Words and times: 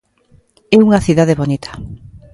É 0.75 0.77
unha 0.85 1.03
cidade 1.07 1.37
bonita. 1.41 1.71